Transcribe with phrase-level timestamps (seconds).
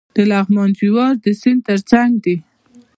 [0.15, 2.37] د لغمان جوار د سیند ترڅنګ دي.